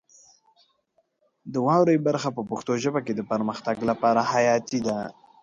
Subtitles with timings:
[1.51, 4.97] د واورئ برخه په پښتو ژبه کې د پرمختګ لپاره حیاتي ده.